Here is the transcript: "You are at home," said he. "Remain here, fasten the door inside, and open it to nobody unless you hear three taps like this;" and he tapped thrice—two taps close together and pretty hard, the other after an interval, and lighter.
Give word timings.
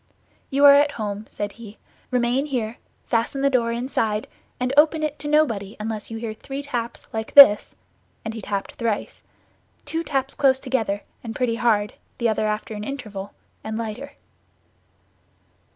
"You 0.49 0.65
are 0.65 0.73
at 0.73 0.93
home," 0.93 1.27
said 1.29 1.51
he. 1.51 1.77
"Remain 2.09 2.47
here, 2.47 2.77
fasten 3.05 3.41
the 3.41 3.51
door 3.51 3.71
inside, 3.71 4.27
and 4.59 4.73
open 4.75 5.03
it 5.03 5.19
to 5.19 5.27
nobody 5.27 5.77
unless 5.79 6.09
you 6.09 6.17
hear 6.17 6.33
three 6.33 6.63
taps 6.63 7.07
like 7.13 7.35
this;" 7.35 7.75
and 8.25 8.33
he 8.33 8.41
tapped 8.41 8.71
thrice—two 8.77 10.03
taps 10.03 10.33
close 10.33 10.59
together 10.59 11.03
and 11.23 11.35
pretty 11.35 11.57
hard, 11.57 11.93
the 12.17 12.27
other 12.29 12.47
after 12.47 12.73
an 12.73 12.83
interval, 12.83 13.35
and 13.63 13.77
lighter. 13.77 14.13